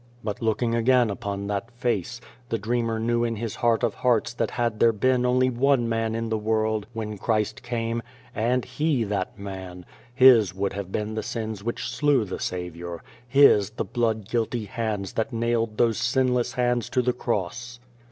But 0.23 0.41
looking 0.41 0.73
again 0.73 1.11
upon 1.11 1.45
that 1.45 1.69
face, 1.69 2.19
the 2.49 2.57
dreamer 2.57 2.97
knew 2.99 3.23
in 3.23 3.35
his 3.35 3.57
heart 3.57 3.83
of 3.83 3.93
hearts 3.93 4.33
that 4.33 4.49
had 4.49 4.79
there 4.79 4.91
been 4.91 5.27
only 5.27 5.51
one 5.51 5.87
man 5.87 6.15
in 6.15 6.29
the 6.29 6.39
world 6.39 6.87
when 6.93 7.19
Christ 7.19 7.61
came 7.61 8.01
and 8.33 8.65
he 8.65 9.03
that 9.03 9.37
man 9.37 9.85
his 10.11 10.55
would 10.55 10.73
have 10.73 10.91
been 10.91 11.13
the 11.13 11.21
sins 11.21 11.63
which 11.63 11.87
slew 11.87 12.25
the 12.25 12.39
Saviour, 12.39 13.03
144 13.31 13.35
Beyond 13.35 13.35
the 13.35 13.43
Door 13.43 13.59
his 13.59 13.69
the 13.69 13.83
blood 13.83 14.27
guilty 14.27 14.65
hands 14.65 15.13
that 15.13 15.31
nailed 15.31 15.77
those 15.77 15.99
sinless 15.99 16.53
hands 16.53 16.89
to 16.89 17.03
the 17.03 17.13
cross. 17.13 17.79